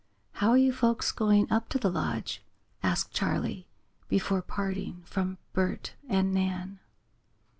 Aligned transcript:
"How 0.31 0.49
are 0.49 0.57
you 0.57 0.73
folks 0.73 1.11
going 1.11 1.45
up 1.51 1.69
to 1.69 1.77
the 1.77 1.91
lodge?" 1.91 2.41
asked 2.81 3.13
Charley, 3.13 3.67
before 4.09 4.41
parting 4.41 5.03
from 5.05 5.37
Bert 5.53 5.93
and 6.09 6.33
Nan. 6.33 6.79